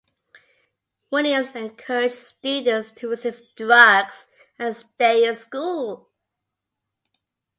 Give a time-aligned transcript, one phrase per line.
[1.11, 4.25] Williams encouraged students to resist drugs
[4.57, 6.09] and stay in school.